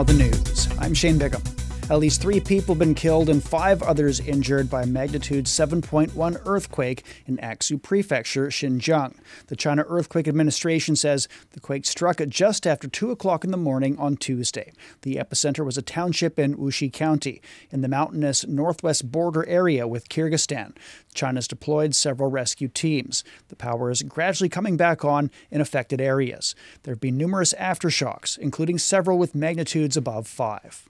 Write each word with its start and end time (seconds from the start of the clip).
now 0.00 0.04
the 0.04 0.14
news. 0.14 0.68
I'm 0.78 0.94
Shane 0.94 1.18
Bigham. 1.18 1.59
At 1.90 1.98
least 1.98 2.22
three 2.22 2.38
people 2.38 2.76
have 2.76 2.78
been 2.78 2.94
killed 2.94 3.28
and 3.28 3.42
five 3.42 3.82
others 3.82 4.20
injured 4.20 4.70
by 4.70 4.82
a 4.82 4.86
magnitude 4.86 5.46
7.1 5.46 6.40
earthquake 6.46 7.04
in 7.26 7.36
Aksu 7.38 7.82
Prefecture, 7.82 8.46
Xinjiang. 8.46 9.16
The 9.48 9.56
China 9.56 9.84
Earthquake 9.88 10.28
Administration 10.28 10.94
says 10.94 11.26
the 11.50 11.58
quake 11.58 11.84
struck 11.84 12.20
at 12.20 12.30
just 12.30 12.64
after 12.64 12.86
2 12.86 13.10
o'clock 13.10 13.42
in 13.42 13.50
the 13.50 13.56
morning 13.56 13.98
on 13.98 14.16
Tuesday. 14.16 14.72
The 15.02 15.16
epicenter 15.16 15.64
was 15.64 15.76
a 15.76 15.82
township 15.82 16.38
in 16.38 16.56
Wushi 16.56 16.92
County, 16.92 17.42
in 17.72 17.80
the 17.80 17.88
mountainous 17.88 18.46
northwest 18.46 19.10
border 19.10 19.44
area 19.48 19.88
with 19.88 20.08
Kyrgyzstan. 20.08 20.76
China's 21.12 21.48
deployed 21.48 21.96
several 21.96 22.30
rescue 22.30 22.68
teams. 22.68 23.24
The 23.48 23.56
power 23.56 23.90
is 23.90 24.02
gradually 24.02 24.48
coming 24.48 24.76
back 24.76 25.04
on 25.04 25.28
in 25.50 25.60
affected 25.60 26.00
areas. 26.00 26.54
There 26.84 26.94
have 26.94 27.00
been 27.00 27.16
numerous 27.16 27.52
aftershocks, 27.54 28.38
including 28.38 28.78
several 28.78 29.18
with 29.18 29.34
magnitudes 29.34 29.96
above 29.96 30.28
5. 30.28 30.88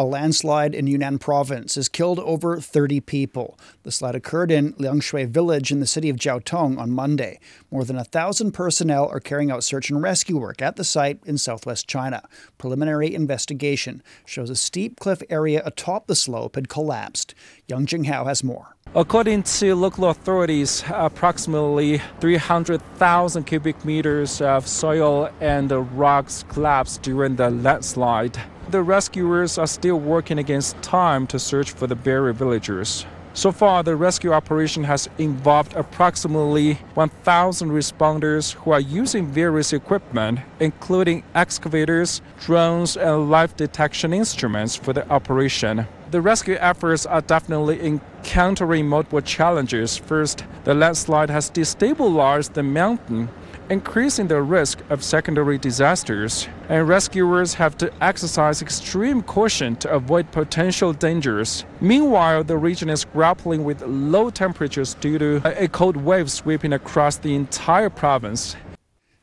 A 0.00 0.04
landslide 0.04 0.74
in 0.74 0.86
Yunnan 0.86 1.18
province 1.18 1.74
has 1.74 1.90
killed 1.90 2.18
over 2.20 2.58
30 2.58 3.00
people. 3.00 3.58
The 3.82 3.92
slide 3.92 4.14
occurred 4.14 4.50
in 4.50 4.72
Liangshui 4.78 5.28
village 5.28 5.70
in 5.70 5.80
the 5.80 5.86
city 5.86 6.08
of 6.08 6.16
Zhaotong 6.16 6.78
on 6.78 6.90
Monday. 6.90 7.38
More 7.70 7.84
than 7.84 7.98
a 7.98 8.04
thousand 8.04 8.52
personnel 8.52 9.06
are 9.10 9.20
carrying 9.20 9.50
out 9.50 9.62
search 9.62 9.90
and 9.90 10.02
rescue 10.02 10.38
work 10.38 10.62
at 10.62 10.76
the 10.76 10.84
site 10.84 11.20
in 11.26 11.36
southwest 11.36 11.86
China. 11.86 12.26
Preliminary 12.56 13.14
investigation 13.14 14.02
shows 14.24 14.48
a 14.48 14.56
steep 14.56 14.98
cliff 14.98 15.22
area 15.28 15.60
atop 15.66 16.06
the 16.06 16.14
slope 16.14 16.54
had 16.54 16.70
collapsed. 16.70 17.34
Yang 17.66 17.84
Jinghao 17.84 18.24
has 18.24 18.42
more. 18.42 18.76
According 18.94 19.42
to 19.42 19.74
local 19.74 20.06
authorities, 20.06 20.82
approximately 20.88 22.00
300,000 22.20 23.44
cubic 23.44 23.84
meters 23.84 24.40
of 24.40 24.66
soil 24.66 25.28
and 25.42 25.70
rocks 25.98 26.42
collapsed 26.48 27.02
during 27.02 27.36
the 27.36 27.50
landslide. 27.50 28.40
The 28.70 28.84
rescuers 28.84 29.58
are 29.58 29.66
still 29.66 29.98
working 29.98 30.38
against 30.38 30.80
time 30.80 31.26
to 31.26 31.40
search 31.40 31.72
for 31.72 31.88
the 31.88 31.96
buried 31.96 32.36
villagers. 32.36 33.04
So 33.34 33.50
far, 33.50 33.82
the 33.82 33.96
rescue 33.96 34.32
operation 34.32 34.84
has 34.84 35.08
involved 35.18 35.74
approximately 35.74 36.74
1,000 36.94 37.70
responders 37.70 38.52
who 38.52 38.70
are 38.70 38.78
using 38.78 39.26
various 39.26 39.72
equipment, 39.72 40.38
including 40.60 41.24
excavators, 41.34 42.22
drones, 42.38 42.96
and 42.96 43.28
life 43.28 43.56
detection 43.56 44.12
instruments 44.12 44.76
for 44.76 44.92
the 44.92 45.08
operation. 45.10 45.88
The 46.12 46.20
rescue 46.20 46.56
efforts 46.60 47.06
are 47.06 47.22
definitely 47.22 47.84
encountering 47.84 48.86
multiple 48.86 49.20
challenges. 49.20 49.96
First, 49.96 50.44
the 50.62 50.74
landslide 50.74 51.30
has 51.30 51.50
destabilized 51.50 52.52
the 52.52 52.62
mountain 52.62 53.30
increasing 53.70 54.26
the 54.26 54.42
risk 54.42 54.80
of 54.90 55.02
secondary 55.02 55.56
disasters, 55.56 56.48
and 56.68 56.88
rescuers 56.88 57.54
have 57.54 57.78
to 57.78 57.90
exercise 58.02 58.60
extreme 58.60 59.22
caution 59.22 59.76
to 59.76 59.90
avoid 59.90 60.30
potential 60.32 60.92
dangers. 60.92 61.64
Meanwhile, 61.80 62.44
the 62.44 62.58
region 62.58 62.90
is 62.90 63.04
grappling 63.04 63.62
with 63.62 63.80
low 63.82 64.28
temperatures 64.28 64.94
due 64.94 65.18
to 65.18 65.62
a 65.62 65.68
cold 65.68 65.96
wave 65.96 66.30
sweeping 66.30 66.72
across 66.72 67.16
the 67.16 67.34
entire 67.34 67.90
province. 67.90 68.56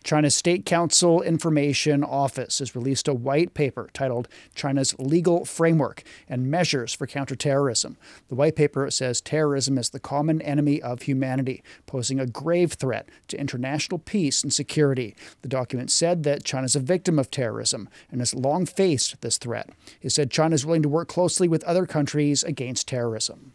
China's 0.08 0.38
State 0.38 0.66
Council 0.66 1.22
Information 1.22 2.02
Office 2.02 2.60
has 2.60 2.78
released 2.78 3.10
a 3.10 3.14
white 3.14 3.54
paper 3.54 3.90
titled 3.92 4.30
China's 4.56 4.98
Legal 4.98 5.44
Framework 5.44 6.02
and 6.30 6.50
Measures 6.50 6.94
for 6.94 7.06
Counterterrorism. 7.06 7.98
The 8.30 8.36
white 8.36 8.56
paper 8.56 8.90
says 8.90 9.20
terrorism 9.20 9.78
is 9.78 9.90
the 9.90 10.00
common 10.00 10.42
enemy 10.42 10.82
of 10.82 11.02
humanity, 11.02 11.62
posing 11.88 12.22
a 12.22 12.26
grave 12.26 12.72
threat 12.72 13.10
to 13.28 13.38
international 13.38 14.00
peace 14.00 14.44
and 14.44 14.54
security. 14.54 15.14
The 15.42 15.50
document 15.50 15.92
said 15.92 16.24
that 16.24 16.46
China 16.46 16.64
is 16.64 16.78
a 16.78 16.80
victim 16.80 17.20
of 17.20 17.30
terrorism 17.30 17.90
and 18.10 18.22
has 18.22 18.34
long 18.34 18.66
faced 18.66 19.20
this 19.20 19.38
threat. 19.38 19.72
It 20.02 20.12
said 20.12 20.32
China 20.32 20.56
is 20.56 20.66
willing 20.66 20.84
to 20.84 20.90
work 20.90 21.10
closely 21.10 21.50
with 21.50 21.66
other 21.66 21.86
countries 21.86 22.46
against 22.46 22.88
terrorism. 22.88 23.52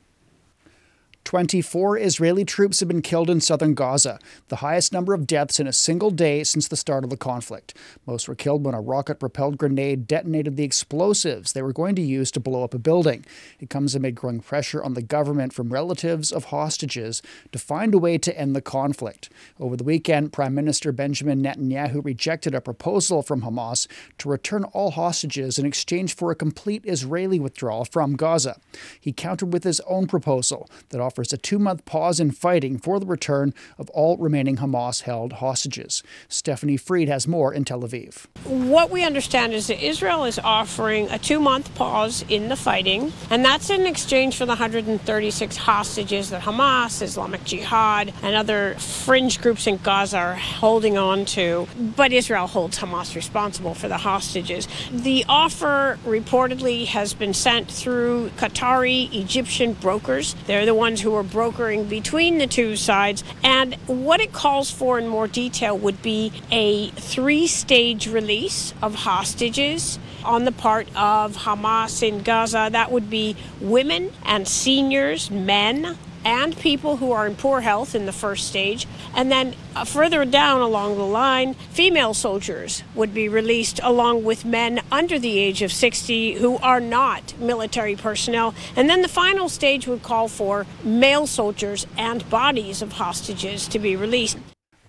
24 1.24 1.98
Israeli 1.98 2.44
troops 2.44 2.80
have 2.80 2.88
been 2.88 3.00
killed 3.00 3.30
in 3.30 3.40
southern 3.40 3.74
Gaza, 3.74 4.18
the 4.48 4.56
highest 4.56 4.92
number 4.92 5.14
of 5.14 5.26
deaths 5.26 5.60
in 5.60 5.66
a 5.66 5.72
single 5.72 6.10
day 6.10 6.42
since 6.44 6.68
the 6.68 6.76
start 6.76 7.04
of 7.04 7.10
the 7.10 7.16
conflict. 7.16 7.74
Most 8.06 8.28
were 8.28 8.34
killed 8.34 8.64
when 8.64 8.74
a 8.74 8.80
rocket 8.80 9.20
propelled 9.20 9.56
grenade 9.56 10.06
detonated 10.06 10.56
the 10.56 10.64
explosives 10.64 11.52
they 11.52 11.62
were 11.62 11.72
going 11.72 11.94
to 11.94 12.02
use 12.02 12.30
to 12.32 12.40
blow 12.40 12.64
up 12.64 12.74
a 12.74 12.78
building. 12.78 13.24
It 13.60 13.70
comes 13.70 13.94
amid 13.94 14.14
growing 14.14 14.40
pressure 14.40 14.82
on 14.82 14.94
the 14.94 15.02
government 15.02 15.52
from 15.52 15.72
relatives 15.72 16.32
of 16.32 16.46
hostages 16.46 17.22
to 17.52 17.58
find 17.58 17.94
a 17.94 17.98
way 17.98 18.18
to 18.18 18.38
end 18.38 18.54
the 18.54 18.60
conflict. 18.60 19.30
Over 19.60 19.76
the 19.76 19.84
weekend, 19.84 20.32
Prime 20.32 20.54
Minister 20.54 20.92
Benjamin 20.92 21.42
Netanyahu 21.42 22.04
rejected 22.04 22.54
a 22.54 22.60
proposal 22.60 23.22
from 23.22 23.42
Hamas 23.42 23.86
to 24.18 24.28
return 24.28 24.64
all 24.64 24.90
hostages 24.90 25.58
in 25.58 25.64
exchange 25.64 26.14
for 26.14 26.30
a 26.30 26.36
complete 26.36 26.84
Israeli 26.84 27.38
withdrawal 27.38 27.84
from 27.84 28.16
Gaza. 28.16 28.60
He 29.00 29.12
countered 29.12 29.52
with 29.52 29.64
his 29.64 29.80
own 29.80 30.06
proposal 30.06 30.68
that 30.90 31.00
offers 31.00 31.11
a 31.18 31.36
two 31.36 31.58
month 31.58 31.84
pause 31.84 32.20
in 32.20 32.30
fighting 32.30 32.78
for 32.78 32.98
the 32.98 33.06
return 33.06 33.54
of 33.78 33.90
all 33.90 34.16
remaining 34.16 34.56
Hamas 34.56 35.02
held 35.02 35.34
hostages. 35.34 36.02
Stephanie 36.28 36.78
Freid 36.78 37.08
has 37.08 37.28
more 37.28 37.52
in 37.52 37.64
Tel 37.64 37.82
Aviv. 37.82 38.26
What 38.44 38.90
we 38.90 39.04
understand 39.04 39.52
is 39.52 39.66
that 39.66 39.84
Israel 39.84 40.24
is 40.24 40.38
offering 40.38 41.08
a 41.10 41.18
two 41.18 41.40
month 41.40 41.74
pause 41.74 42.24
in 42.28 42.48
the 42.48 42.56
fighting, 42.56 43.12
and 43.30 43.44
that's 43.44 43.70
in 43.70 43.86
exchange 43.86 44.36
for 44.36 44.46
the 44.46 44.52
136 44.52 45.56
hostages 45.56 46.30
that 46.30 46.42
Hamas, 46.42 47.02
Islamic 47.02 47.44
Jihad, 47.44 48.12
and 48.22 48.34
other 48.34 48.74
fringe 48.74 49.40
groups 49.40 49.66
in 49.66 49.76
Gaza 49.78 50.18
are 50.18 50.34
holding 50.34 50.96
on 50.96 51.24
to. 51.26 51.66
But 51.96 52.12
Israel 52.12 52.46
holds 52.46 52.78
Hamas 52.78 53.14
responsible 53.14 53.74
for 53.74 53.88
the 53.88 53.98
hostages. 53.98 54.68
The 54.90 55.24
offer 55.28 55.98
reportedly 56.04 56.86
has 56.86 57.14
been 57.14 57.34
sent 57.34 57.70
through 57.70 58.30
Qatari 58.36 59.12
Egyptian 59.14 59.74
brokers. 59.74 60.34
They're 60.46 60.66
the 60.66 60.74
ones 60.74 61.01
who 61.02 61.14
are 61.14 61.22
brokering 61.22 61.84
between 61.84 62.38
the 62.38 62.46
two 62.46 62.76
sides. 62.76 63.22
And 63.42 63.74
what 63.86 64.20
it 64.20 64.32
calls 64.32 64.70
for 64.70 64.98
in 64.98 65.08
more 65.08 65.28
detail 65.28 65.76
would 65.76 66.02
be 66.02 66.32
a 66.50 66.88
three 66.90 67.46
stage 67.46 68.08
release 68.08 68.72
of 68.82 68.94
hostages 68.94 69.98
on 70.24 70.44
the 70.44 70.52
part 70.52 70.88
of 70.96 71.36
Hamas 71.36 72.02
in 72.02 72.22
Gaza. 72.22 72.68
That 72.72 72.90
would 72.90 73.10
be 73.10 73.36
women 73.60 74.12
and 74.24 74.48
seniors, 74.48 75.30
men, 75.30 75.98
and 76.24 76.56
people 76.58 76.96
who 76.96 77.12
are 77.12 77.26
in 77.26 77.36
poor 77.36 77.60
health 77.60 77.94
in 77.94 78.06
the 78.06 78.12
first 78.12 78.46
stage. 78.48 78.86
And 79.14 79.30
then 79.30 79.54
uh, 79.74 79.84
further 79.84 80.24
down 80.24 80.60
along 80.60 80.96
the 80.96 81.06
line, 81.06 81.54
female 81.54 82.14
soldiers 82.14 82.82
would 82.94 83.14
be 83.14 83.28
released 83.28 83.80
along 83.82 84.24
with 84.24 84.44
men 84.44 84.80
under 84.90 85.18
the 85.18 85.38
age 85.38 85.62
of 85.62 85.72
60 85.72 86.34
who 86.34 86.56
are 86.58 86.80
not 86.80 87.38
military 87.38 87.96
personnel. 87.96 88.54
And 88.76 88.88
then 88.88 89.02
the 89.02 89.08
final 89.08 89.48
stage 89.48 89.86
would 89.86 90.02
call 90.02 90.28
for 90.28 90.66
male 90.84 91.26
soldiers 91.26 91.86
and 91.96 92.28
bodies 92.30 92.82
of 92.82 92.92
hostages 92.92 93.68
to 93.68 93.78
be 93.78 93.96
released. 93.96 94.38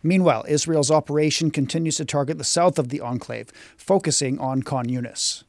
Meanwhile, 0.06 0.46
Israel's 0.50 0.92
operation 0.92 1.50
continues 1.50 1.96
to 1.96 2.06
target 2.06 2.38
the 2.38 2.44
south 2.44 2.78
of 2.78 2.90
the 2.90 3.00
enclave, 3.00 3.50
focusing 3.78 4.38
on 4.38 4.62
Khan 4.62 4.88
Yunis. 4.88 5.44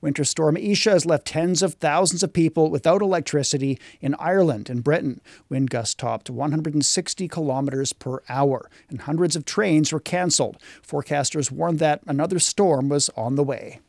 Winter 0.00 0.24
storm 0.24 0.56
Isha 0.56 0.90
has 0.90 1.04
left 1.04 1.26
tens 1.26 1.62
of 1.62 1.74
thousands 1.74 2.22
of 2.22 2.32
people 2.32 2.70
without 2.70 3.02
electricity 3.02 3.78
in 4.00 4.14
Ireland 4.18 4.70
and 4.70 4.82
Britain. 4.82 5.20
Wind 5.48 5.70
gusts 5.70 5.94
topped 5.94 6.30
160 6.30 7.28
kilometers 7.28 7.92
per 7.92 8.22
hour, 8.28 8.70
and 8.88 9.02
hundreds 9.02 9.36
of 9.36 9.44
trains 9.44 9.92
were 9.92 10.00
cancelled. 10.00 10.56
Forecasters 10.86 11.50
warned 11.50 11.78
that 11.80 12.00
another 12.06 12.38
storm 12.38 12.88
was 12.88 13.10
on 13.16 13.34
the 13.34 13.44
way. 13.44 13.80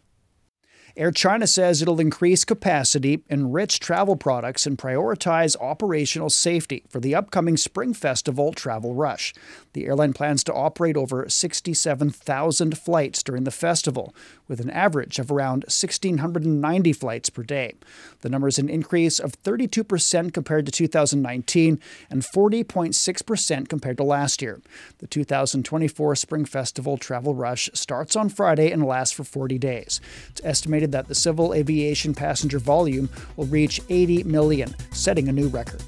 Air 0.98 1.12
China 1.12 1.48
says 1.48 1.82
it'll 1.82 2.00
increase 2.00 2.44
capacity, 2.44 3.24
enrich 3.30 3.80
travel 3.80 4.16
products, 4.16 4.66
and 4.66 4.78
prioritize 4.78 5.56
operational 5.62 6.30
safety 6.30 6.84
for 6.90 7.00
the 7.00 7.16
upcoming 7.16 7.58
Spring 7.58 7.94
Festival 7.94 8.52
travel 8.54 8.94
rush. 8.94 9.34
The 9.74 9.86
airline 9.86 10.14
plans 10.14 10.44
to 10.46 10.54
operate 10.54 10.98
over 10.98 11.28
67,000 11.30 12.78
flights 12.78 13.24
during 13.24 13.46
the 13.46 13.52
festival, 13.52 14.14
with 14.48 14.60
an 14.60 14.70
average 14.70 15.18
of 15.18 15.32
around 15.32 15.64
1,690 15.64 16.94
flights 16.94 17.30
per 17.30 17.44
day. 17.44 17.76
The 18.20 18.30
number 18.30 18.48
is 18.50 18.60
an 18.60 18.70
increase 18.70 19.20
of 19.20 19.42
32% 19.44 20.34
compared 20.34 20.66
to 20.66 20.72
2019 20.72 21.80
and 22.10 22.22
40.6% 22.22 23.70
compared 23.70 23.98
to 23.98 24.04
last 24.04 24.42
year. 24.42 24.62
The 25.00 25.08
2024 25.08 26.16
Spring 26.16 26.46
Festival 26.46 26.98
travel 26.98 27.34
rush 27.34 27.70
starts 27.74 28.16
on 28.16 28.28
Friday 28.30 28.72
and 28.72 28.86
lasts 28.86 29.16
for 29.16 29.24
40 29.24 29.58
days. 29.58 30.02
It's 30.30 30.42
estimated 30.82 30.92
that 30.92 31.08
the 31.08 31.16
civil 31.16 31.54
aviation 31.54 32.14
passenger 32.14 32.60
volume 32.60 33.10
will 33.36 33.48
reach 33.48 33.82
80 33.90 34.24
million, 34.24 34.74
setting 34.92 35.30
a 35.30 35.32
new 35.32 35.48
record. 35.50 35.84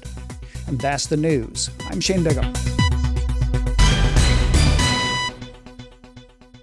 And 0.66 0.80
that's 0.80 1.06
the 1.06 1.16
news. 1.16 1.70
I'm 1.90 2.00
Shane 2.00 2.22
Bigham. 2.22 2.73